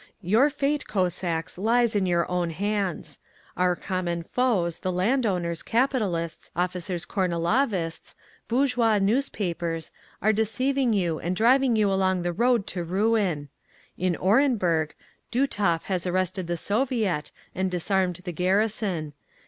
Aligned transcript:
"Your 0.23 0.49
fate, 0.49 0.87
Cossacks, 0.87 1.59
lies 1.59 1.95
in 1.95 2.07
your 2.07 2.27
own 2.27 2.49
hands. 2.49 3.19
Our 3.55 3.75
common 3.75 4.23
foes, 4.23 4.79
the 4.79 4.91
landowners, 4.91 5.61
capitalists, 5.61 6.49
officers 6.55 7.05
Kornilovists, 7.05 8.15
bourgeois 8.47 8.97
newspapers, 8.97 9.91
are 10.19 10.33
deceiving 10.33 10.93
you 10.93 11.19
and 11.19 11.35
driving 11.35 11.75
you 11.75 11.91
along 11.93 12.23
the 12.23 12.33
road 12.33 12.65
to 12.73 12.83
ruin. 12.83 13.49
In 13.95 14.15
Orenburg, 14.15 14.95
Dutov 15.29 15.83
has 15.83 16.07
arrested 16.07 16.47
the 16.47 16.57
Soviet 16.57 17.29
and 17.53 17.69
disarmed 17.69 18.19
the 18.23 18.31
garrison. 18.33 19.13